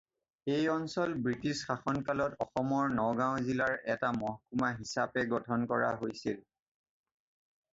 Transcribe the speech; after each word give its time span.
এই 0.51 0.63
অঞ্চল 0.75 1.09
ব্ৰিটিছ 1.25 1.53
শাসনকালত 1.67 2.45
অসমৰ 2.47 2.89
নগাঁও 3.01 3.43
জিলাৰ 3.49 3.75
এটা 3.97 4.11
মহকুমা 4.23 4.73
হিচাপে 4.79 5.27
গঠন 5.35 5.67
কৰা 5.75 5.93
হৈছিল। 6.01 6.41